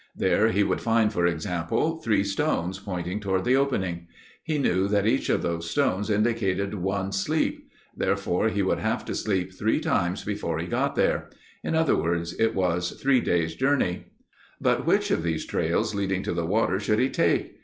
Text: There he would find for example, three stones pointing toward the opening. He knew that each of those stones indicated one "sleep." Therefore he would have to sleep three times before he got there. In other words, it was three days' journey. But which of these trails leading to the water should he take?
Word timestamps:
There 0.15 0.49
he 0.49 0.63
would 0.63 0.81
find 0.81 1.13
for 1.13 1.27
example, 1.27 1.99
three 2.01 2.23
stones 2.23 2.79
pointing 2.79 3.19
toward 3.19 3.45
the 3.45 3.55
opening. 3.55 4.07
He 4.41 4.57
knew 4.57 4.87
that 4.87 5.05
each 5.05 5.29
of 5.29 5.43
those 5.43 5.69
stones 5.69 6.09
indicated 6.09 6.73
one 6.73 7.11
"sleep." 7.11 7.69
Therefore 7.95 8.49
he 8.49 8.63
would 8.63 8.79
have 8.79 9.05
to 9.05 9.13
sleep 9.13 9.53
three 9.53 9.79
times 9.79 10.23
before 10.23 10.57
he 10.57 10.65
got 10.65 10.95
there. 10.95 11.29
In 11.63 11.75
other 11.75 11.95
words, 11.95 12.33
it 12.39 12.55
was 12.55 12.93
three 12.99 13.21
days' 13.21 13.53
journey. 13.53 14.05
But 14.59 14.87
which 14.87 15.11
of 15.11 15.21
these 15.21 15.45
trails 15.45 15.93
leading 15.93 16.23
to 16.23 16.33
the 16.33 16.47
water 16.47 16.79
should 16.79 16.97
he 16.97 17.09
take? 17.09 17.57